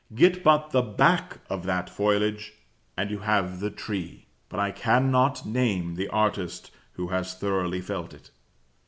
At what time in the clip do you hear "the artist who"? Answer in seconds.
5.93-7.09